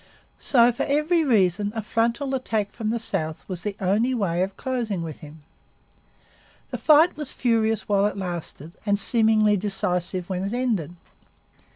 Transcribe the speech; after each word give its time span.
So, 0.39 0.71
for 0.71 0.81
every 0.81 1.23
reason, 1.23 1.71
a 1.75 1.83
frontal 1.83 2.33
attack 2.33 2.71
from 2.71 2.89
the 2.89 2.97
south 2.97 3.45
was 3.47 3.61
the 3.61 3.75
one 3.77 4.17
way 4.17 4.41
of 4.41 4.57
closing 4.57 5.03
with 5.03 5.19
him. 5.19 5.43
The 6.71 6.79
fight 6.79 7.15
was 7.15 7.31
furious 7.31 7.87
while 7.87 8.07
it 8.07 8.17
lasted 8.17 8.73
and 8.83 8.97
seemingly 8.97 9.57
decisive 9.57 10.27
when 10.27 10.43
it 10.43 10.53
ended. 10.53 10.95